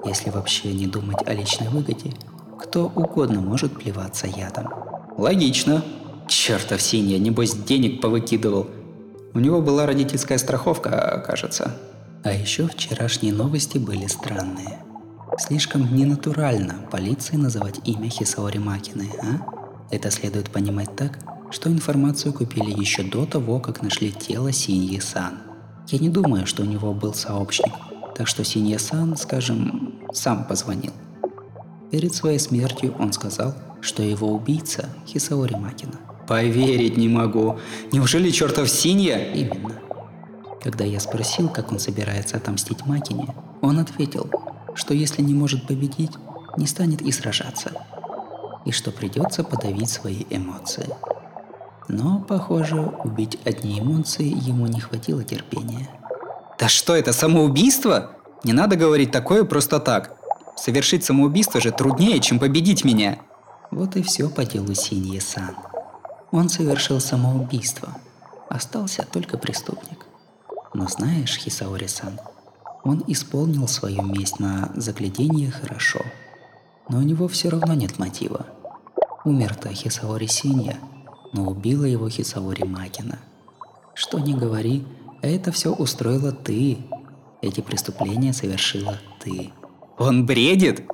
[0.05, 2.13] Если вообще не думать о личной выгоде,
[2.59, 4.69] кто угодно может плеваться ядом.
[5.17, 5.85] Логично.
[6.27, 8.69] Чертов Синья, небось денег повыкидывал.
[9.35, 11.77] У него была родительская страховка, кажется.
[12.23, 14.79] А еще вчерашние новости были странные.
[15.39, 19.55] Слишком ненатурально полиции называть имя Хисаори Макины, а?
[19.91, 21.19] Это следует понимать так,
[21.51, 25.39] что информацию купили еще до того, как нашли тело Синьи Сан.
[25.89, 27.75] Я не думаю, что у него был сообщник,
[28.17, 30.93] так что Синья Сан, скажем, сам позвонил.
[31.95, 35.93] Перед своей смертью он сказал, что его убийца Хисаори Макина.
[36.27, 37.61] Поверить не могу.
[37.93, 39.33] Неужели чертов Синья?
[39.33, 39.81] Именно.
[40.61, 44.29] Когда я спросил, как он собирается отомстить Макине, он ответил,
[44.75, 46.11] что если не может победить,
[46.57, 47.71] не станет и сражаться,
[48.65, 50.89] и что придется подавить свои эмоции.
[51.87, 55.89] Но, похоже, убить одни эмоции ему не хватило терпения.
[56.59, 58.17] Да что это, самоубийство?
[58.43, 60.24] Не надо говорить такое просто так.
[60.57, 63.19] Совершить самоубийство же труднее, чем победить меня.
[63.71, 65.57] Вот и все по делу Синьи Сан.
[66.31, 67.97] Он совершил самоубийство.
[68.49, 70.07] Остался только преступник.
[70.75, 72.21] Но знаешь, Хисаори-сан,
[72.83, 76.01] он исполнил свою месть на заглядение хорошо.
[76.89, 78.47] Но у него все равно нет мотива.
[79.25, 80.77] Умер-то Хисаори Синья,
[81.33, 83.19] но убила его Хисаори Макина.
[83.95, 84.85] Что не говори,
[85.23, 86.79] это все устроила ты.
[87.41, 89.53] Эти преступления совершила ты.
[89.99, 90.85] Он бредит?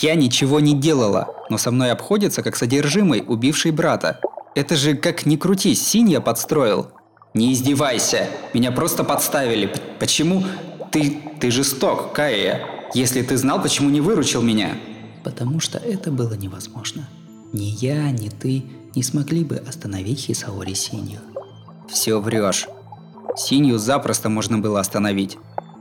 [0.00, 4.20] Я ничего не делала, но со мной обходится как содержимый, убивший брата.
[4.54, 6.88] Это же как ни крути, Синья подстроил.
[7.34, 9.72] Не издевайся, меня просто подставили.
[9.98, 10.42] Почему?
[10.90, 12.66] Ты, ты жесток, Кая.
[12.94, 14.70] Если ты знал, почему не выручил меня?
[15.22, 17.08] Потому что это было невозможно.
[17.52, 21.20] Ни я, ни ты не смогли бы остановить Хисаори Синью.
[21.88, 22.66] Все врешь.
[23.36, 25.36] Синью запросто можно было остановить.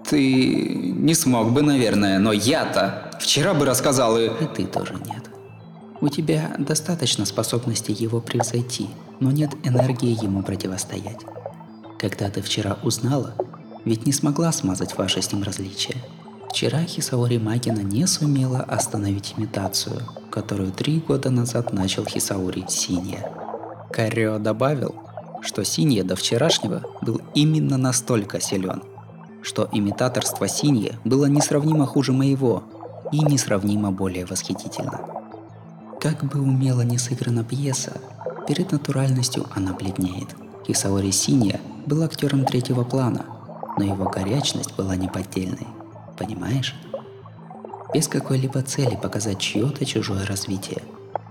[0.10, 4.26] Ты не смог бы, наверное, но я-то вчера бы рассказал и...
[4.28, 5.30] И ты тоже нет.
[6.02, 8.90] У тебя достаточно способностей его превзойти,
[9.20, 11.22] но нет энергии ему противостоять.
[11.98, 13.34] Когда ты вчера узнала,
[13.86, 15.96] ведь не смогла смазать ваше с ним различие.
[16.50, 23.32] Вчера Хисаори Магина не сумела остановить имитацию, которую три года назад начал Хисаори Синья.
[23.92, 24.96] Карио добавил,
[25.42, 28.84] что Синья до вчерашнего был именно настолько силен,
[29.46, 32.64] что имитаторство Синья было несравнимо хуже моего
[33.14, 35.00] и несравнимо более восхитительно.
[36.02, 37.94] Как бы умело не сыграна пьеса,
[38.48, 40.36] перед натуральностью она бледнеет.
[40.68, 43.26] Хисаори Синья был актером третьего плана–
[43.78, 45.68] но его горячность была неподдельной.
[46.18, 46.76] Понимаешь?
[47.94, 50.82] Без какой-либо цели показать чье-то чужое развитие.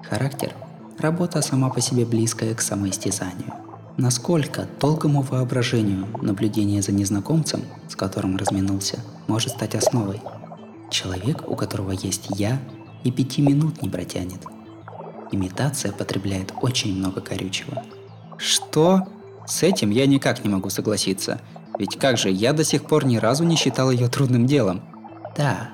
[0.09, 0.53] Характер–
[0.99, 3.53] работа сама по себе близкая к самоистязанию.
[3.97, 10.21] Насколько долгому воображению наблюдение за незнакомцем, с которым разминулся, может стать основой?
[10.91, 12.61] Человек, у которого есть «я»,
[13.05, 14.41] и пяти минут не протянет.
[15.31, 17.83] Имитация потребляет очень много горючего.
[18.39, 19.07] Что?
[19.47, 21.41] С этим я никак не могу согласиться–
[21.79, 24.83] ведь как же, я до сих пор ни разу не считал ее трудным делом.
[25.37, 25.71] Да,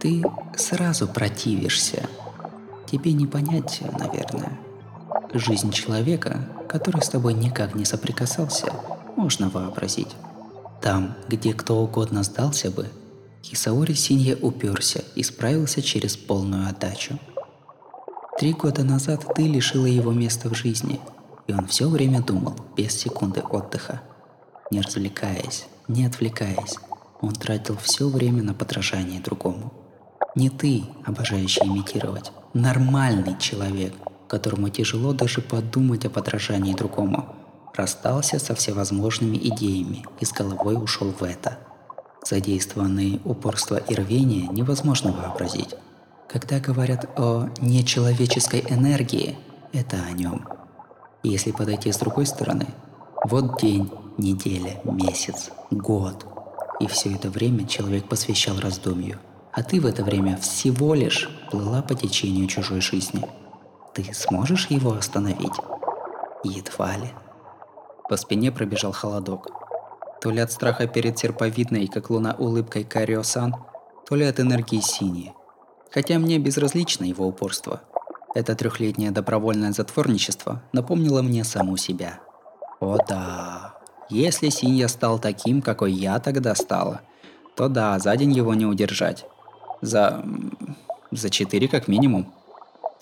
[0.00, 0.22] ты
[0.56, 2.08] сразу противишься.
[2.86, 4.58] Тебе не понять, наверное.
[5.32, 8.72] Жизнь человека, который с тобой никак не соприкасался,
[9.16, 10.16] можно вообразить.
[10.80, 12.88] Там, где кто угодно сдался бы,
[13.44, 17.18] Хисаори Синья уперся и справился через полную отдачу.
[18.38, 21.00] Три года назад ты лишила его места в жизни,
[21.46, 24.00] и он все время думал, без секунды отдыха–
[24.72, 26.76] не развлекаясь, не отвлекаясь.
[27.20, 29.72] Он тратил все время на подражание другому.
[30.34, 33.92] Не ты, обожающий имитировать, нормальный человек,
[34.32, 37.36] которому тяжело даже подумать о подражании другому,
[37.74, 41.58] расстался со всевозможными идеями и с головой ушел в это.
[42.24, 45.74] Задействованные упорство и рвение невозможно вообразить.
[46.30, 49.36] Когда говорят о нечеловеческой энергии,
[49.74, 50.48] это о нем.
[51.22, 52.68] Если подойти с другой стороны,
[53.28, 56.24] вот день, неделя, месяц, год.
[56.80, 59.18] И все это время человек посвящал раздумью.
[59.52, 63.22] А ты в это время всего лишь плыла по течению чужой жизни.
[63.94, 65.56] Ты сможешь его остановить?
[66.44, 67.08] Едва ли.
[68.08, 69.48] По спине пробежал холодок.
[70.20, 73.54] То ли от страха перед серповидной, как луна улыбкой Карио-сан,
[74.08, 75.32] то ли от энергии синей.
[75.90, 77.82] Хотя мне безразлично его упорство.
[78.34, 82.20] Это трехлетнее добровольное затворничество напомнило мне саму себя.
[82.80, 83.74] О да,
[84.08, 87.02] если Синья стал таким, какой я тогда стала,
[87.56, 89.26] то да, за день его не удержать.
[89.80, 90.24] За...
[91.10, 92.32] за четыре как минимум.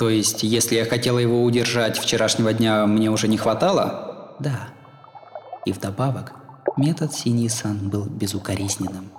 [0.01, 4.35] То есть, если я хотела его удержать вчерашнего дня, мне уже не хватало?
[4.41, 4.69] Да.
[5.67, 6.33] И вдобавок,
[6.79, 9.11] метод Синьи-сан был безукоризненным.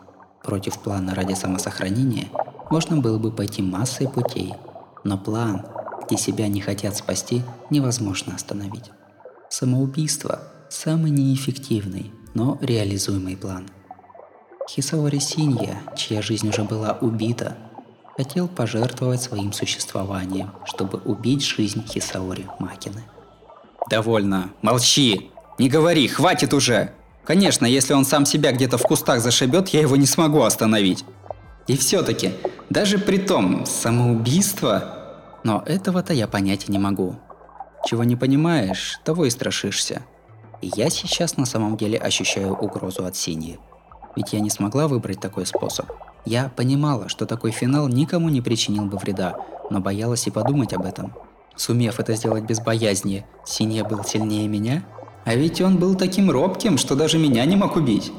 [0.43, 2.29] Против плана ради самосохранения
[2.71, 4.55] можно было бы пойти массой путей,
[5.03, 5.67] но план,
[6.07, 8.89] где себя не хотят спасти, невозможно остановить.
[9.49, 10.39] Самоубийство–
[10.71, 13.69] самый неэффективный, но реализуемый план.
[14.67, 17.55] Хисаори Синья, чья жизнь уже была убита,
[18.15, 23.03] хотел пожертвовать своим существованием, чтобы убить жизнь Хисаори Макины.
[23.89, 24.51] «Довольно.
[24.61, 25.31] Молчи.
[25.57, 26.93] Не говори, хватит уже.
[27.25, 31.05] Конечно, если он сам себя где-то в кустах зашибет, я его не смогу остановить.
[31.67, 32.33] И все-таки,
[32.69, 34.97] даже при том, самоубийство...
[35.43, 37.15] Но этого-то я понять не могу.
[37.85, 40.03] Чего не понимаешь, того и страшишься.
[40.61, 43.59] И я сейчас на самом деле ощущаю угрозу от Синьи.
[44.15, 45.87] Ведь я не смогла выбрать такой способ.
[46.25, 49.35] Я понимала, что такой финал никому не причинил бы вреда,
[49.69, 51.13] но боялась и подумать об этом.
[51.55, 54.83] Сумев это сделать без боязни, Синья был сильнее меня?
[55.25, 58.11] А ведь он был таким робким, что даже меня не мог убить.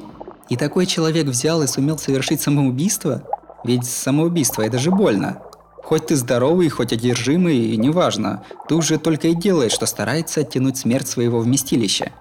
[0.48, 3.22] И такой человек взял и сумел совершить самоубийство?
[3.64, 5.38] Ведь самоубийство это же больно.
[5.82, 8.44] Хоть ты здоровый, хоть одержимый, неважно.
[8.68, 12.12] Ты уже только и делаешь, что старается оттянуть смерть своего вместилища.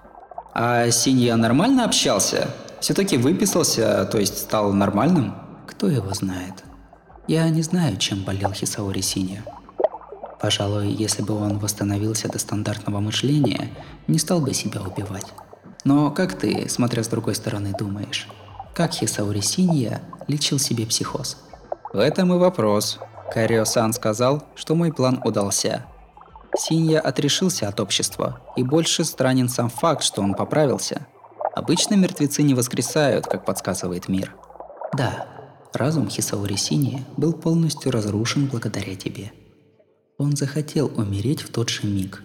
[0.54, 2.50] А Синья нормально общался?
[2.80, 5.34] Все-таки выписался, то есть стал нормальным?
[5.82, 6.62] Кто его знает?
[7.26, 9.42] Я не знаю, чем болел Хисаори Синья.
[10.40, 13.68] Пожалуй, если бы он восстановился до стандартного мышления,
[14.06, 15.26] не стал бы себя убивать.
[15.82, 18.28] Но как ты, смотря с другой стороны, думаешь?
[18.76, 21.38] Как Хисаори Синья лечил себе психоз?
[21.92, 23.00] В этом и вопрос.
[23.34, 25.84] Карио-сан сказал, что мой план удался.
[26.56, 31.08] Синья отрешился от общества, и больше странен сам факт, что он поправился.
[31.56, 34.36] Обычно мертвецы не воскресают, как подсказывает мир.
[34.96, 35.41] Да,
[35.76, 39.32] разум Хисаори Синья был полностью разрушен благодаря тебе.
[40.18, 42.22] Он захотел умереть в тот же миг.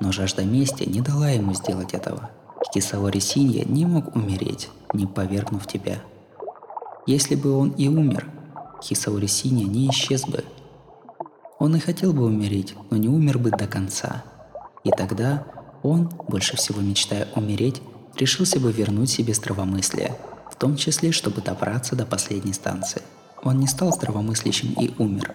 [0.00, 2.30] Но жажда мести не дала ему сделать этого.
[2.72, 6.02] Хисаори Синья не мог умереть, не повергнув тебя.
[7.06, 8.26] Если бы он и умер,
[8.82, 10.44] Хисаори Синя не исчез бы.
[11.58, 14.24] Он и хотел бы умереть, но не умер бы до конца.
[14.84, 15.46] И тогда
[15.82, 17.80] он, больше всего мечтая умереть,
[18.16, 20.16] решился бы вернуть себе здравомыслие,
[20.64, 23.02] том числе, чтобы добраться до последней станции.
[23.42, 25.34] Он не стал здравомыслящим и умер,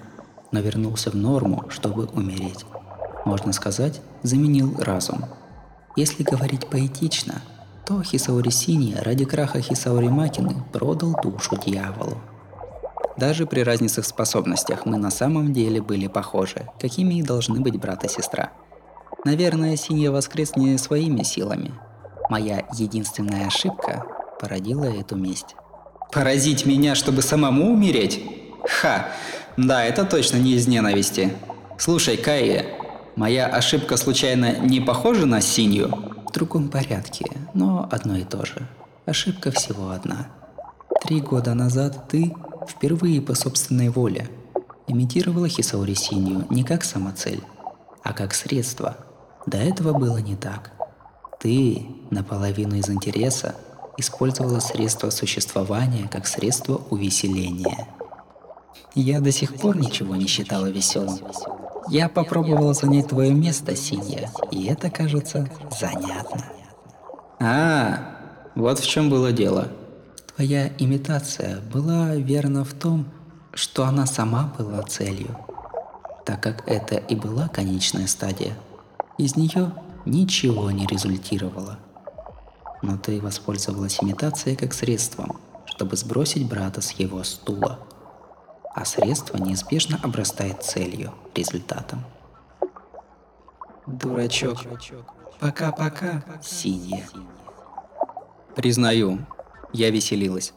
[0.51, 2.65] но вернулся в норму, чтобы умереть.
[3.25, 5.25] Можно сказать, заменил разум.
[5.95, 7.43] Если говорить поэтично,
[7.85, 12.17] то Хисаори Сини ради краха Хисаори Макины продал душу дьяволу.
[13.15, 17.79] Даже при разнице в способностях мы на самом деле были похожи, какими и должны быть
[17.79, 18.49] брат и сестра.
[19.25, 21.71] Наверное, Синья воскрес не своими силами.
[22.31, 24.07] Моя единственная ошибка
[24.39, 25.55] породила эту месть.
[26.11, 28.23] Поразить меня, чтобы самому умереть?
[28.65, 29.07] Ха!
[29.57, 31.33] Да, это точно не из ненависти.
[31.77, 32.65] Слушай, Кайя,
[33.15, 35.89] моя ошибка случайно не похожа на синюю?
[36.27, 38.67] В другом порядке, но одно и то же.
[39.05, 40.27] Ошибка всего одна.
[41.03, 42.33] Три года назад ты
[42.67, 44.29] впервые по собственной воле
[44.87, 47.43] имитировала Хисаори Синью не как самоцель,
[48.03, 48.97] а как средство.
[49.45, 50.71] До этого было не так.
[51.39, 53.55] Ты, наполовину из интереса,
[53.99, 57.87] использовала средство существования как средство увеселения.
[58.95, 61.19] Я до сих пор ничего не считала веселым.
[61.89, 66.45] Я попробовала занять твое место, Синья, и это кажется занятно.
[67.39, 68.15] А,
[68.55, 69.69] вот в чем было дело.
[70.35, 73.05] Твоя имитация была верна в том,
[73.53, 75.35] что она сама была целью,
[76.25, 78.53] так как это и была конечная стадия.
[79.17, 79.73] Из нее
[80.05, 81.79] ничего не результировало.
[82.81, 87.79] Но ты воспользовалась имитацией как средством, чтобы сбросить брата с его стула.
[88.73, 92.03] А средство неизбежно обрастает целью, результатом.
[93.87, 94.57] Дурачок.
[95.39, 97.07] Пока-пока, синяя.
[98.55, 99.19] Признаю,
[99.73, 100.53] я веселилась.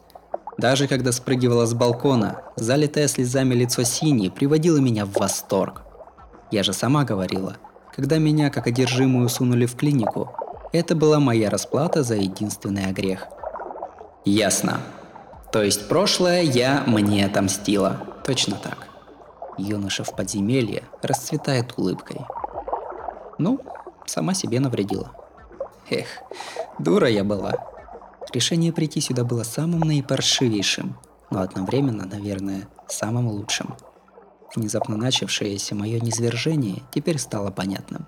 [0.57, 5.81] Даже когда спрыгивала с балкона, залитое слезами лицо синей приводило меня в восторг.
[6.51, 7.57] Я же сама говорила,
[7.95, 10.35] когда меня как одержимую сунули в клинику,
[10.73, 13.27] это была моя расплата за единственный грех.
[14.25, 14.81] Ясно.
[15.51, 17.97] То есть прошлое я мне отомстила.
[18.25, 18.87] Точно так.
[19.57, 22.21] Юноша в подземелье расцветает улыбкой.
[23.37, 23.59] Ну,
[24.07, 25.11] сама себе навредила.
[25.89, 26.07] Эх,
[26.79, 27.53] дура я была.
[28.33, 30.97] Решение прийти сюда было самым наипаршивейшим,
[31.29, 33.75] но одновременно, наверное, самым лучшим.
[34.55, 38.07] Внезапно начавшееся мое низвержение теперь стало понятным.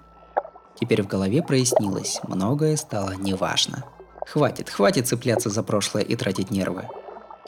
[0.79, 3.85] Теперь в голове прояснилось, многое стало неважно.
[4.27, 6.87] Хватит, хватит цепляться за прошлое и тратить нервы.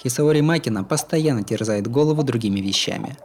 [0.01, 3.17] Хисаори Макина постоянно терзает голову другими вещами.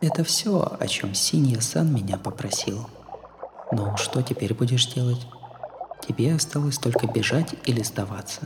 [0.00, 2.88] Это все, о чем Синья-сан меня попросил.
[3.72, 5.26] Но что теперь будешь делать?
[6.06, 8.42] Тебе осталось только бежать или сдаваться.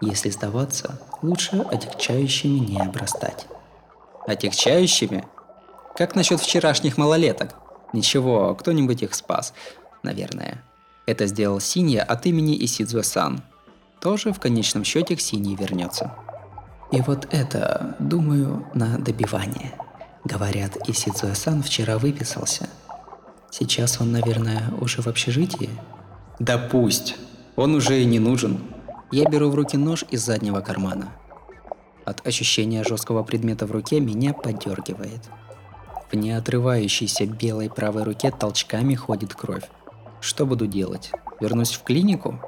[0.00, 3.46] Если сдаваться, лучше отягчающими не обрастать.
[4.26, 5.24] Отягчающими?
[5.94, 7.54] Как насчет вчерашних малолеток?
[7.92, 9.52] Ничего, кто-нибудь их спас,
[10.02, 10.62] наверное.
[11.06, 13.42] Это сделал Синья от имени Исидзуэ-сан.
[14.00, 16.14] Тоже в конечном счете к Синьи вернется.
[16.92, 19.72] И вот это, думаю, на добивание.
[20.24, 22.68] Говорят, Исидзуэ-сан вчера выписался.
[23.50, 25.70] Сейчас он, наверное, уже в общежитии?
[26.38, 27.16] Да пусть.
[27.56, 28.60] Он уже и не нужен.
[29.10, 31.12] Я беру в руки нож из заднего кармана.
[32.04, 35.22] От ощущения жесткого предмета в руке меня подергивает.
[36.10, 39.64] В неотрывающейся белой правой руке толчками ходит кровь.
[40.20, 41.12] Что буду делать?
[41.40, 42.40] Вернусь в клинику?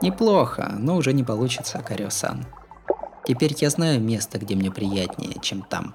[0.00, 2.46] Неплохо, но уже не получится, Кариосан.
[3.24, 5.94] Теперь я знаю место, где мне приятнее, чем там.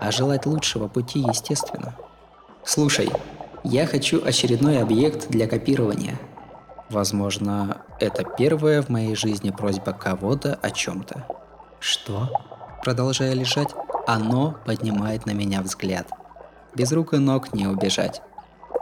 [0.00, 1.96] А желать лучшего пути естественно.
[2.64, 3.10] Слушай,
[3.64, 6.18] я хочу очередной объект для копирования.
[6.90, 11.26] Возможно, это первая в моей жизни просьба кого-то о чем-то.
[11.78, 12.28] Что?
[12.82, 13.74] Продолжая лежать,
[14.06, 16.08] оно поднимает на меня взгляд.
[16.74, 18.22] Без рук и ног не убежать.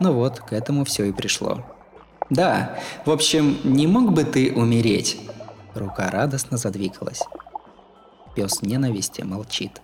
[0.00, 1.64] Ну вот, к этому все и пришло.
[2.30, 5.18] Да, в общем, не мог бы ты умереть?
[5.74, 7.22] Рука радостно задвигалась.
[8.34, 9.80] Пес ненависти молчит.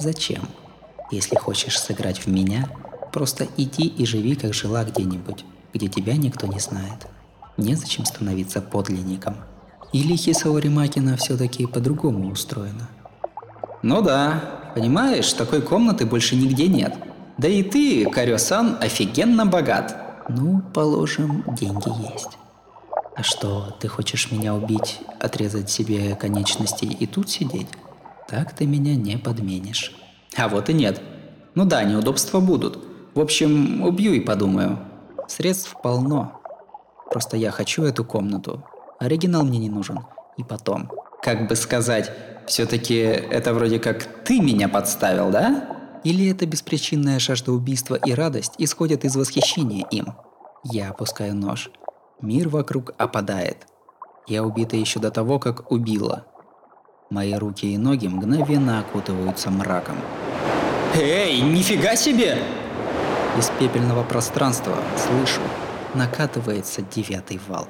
[0.00, 0.42] Зачем?
[1.10, 2.68] Если хочешь сыграть в меня,
[3.12, 7.06] просто иди и живи, как жила где-нибудь, где тебя никто не знает.
[7.56, 9.36] Незачем становиться подлинником.
[9.92, 12.88] Или Хисаори Макина все-таки по-другому устроена.
[13.82, 16.96] Ну да, понимаешь, такой комнаты больше нигде нет.
[17.40, 19.96] Да и ты, Карё-сан, офигенно богат.
[20.28, 22.36] Ну, положим, деньги есть.
[23.16, 27.68] А что, ты хочешь меня убить, отрезать себе конечности и тут сидеть?
[28.28, 29.96] Так ты меня не подменишь.
[30.36, 31.00] А вот и нет.
[31.54, 32.78] Ну да, неудобства будут.
[33.14, 34.78] В общем, убью и подумаю.
[35.26, 36.42] Средств полно.
[37.10, 38.66] Просто я хочу эту комнату.
[38.98, 40.00] Оригинал мне не нужен.
[40.36, 40.90] И потом.
[41.22, 42.12] Как бы сказать,
[42.46, 45.79] все-таки это вроде как ты меня подставил, да?
[46.02, 50.14] Или это беспричинная жажда убийства и радость исходят из восхищения им?
[50.64, 51.70] Я опускаю нож.
[52.22, 53.66] Мир вокруг опадает.
[54.26, 56.26] Я убита еще до того, как убила.
[57.10, 59.96] Мои руки и ноги мгновенно окутываются мраком.
[60.94, 62.38] Эй, нифига себе!
[63.38, 65.40] Из пепельного пространства слышу,
[65.94, 67.66] накатывается девятый вал.